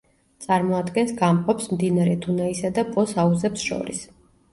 [0.43, 4.01] წარმოადგენს გამყოფს მდინარე დუნაისა და პოს აუზებს შორის.